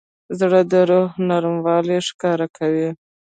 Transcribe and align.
زړه 0.39 0.59
د 0.71 0.73
روح 0.89 1.11
نرموالی 1.29 1.99
ښکاره 2.07 2.47
کوي. 2.57 2.89